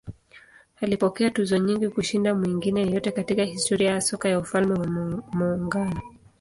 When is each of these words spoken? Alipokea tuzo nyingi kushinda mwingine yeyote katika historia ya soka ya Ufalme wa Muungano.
Alipokea 0.81 1.29
tuzo 1.31 1.57
nyingi 1.57 1.89
kushinda 1.89 2.35
mwingine 2.35 2.81
yeyote 2.81 3.11
katika 3.11 3.43
historia 3.43 3.91
ya 3.91 4.01
soka 4.01 4.29
ya 4.29 4.39
Ufalme 4.39 4.73
wa 4.73 4.87
Muungano. 5.33 6.01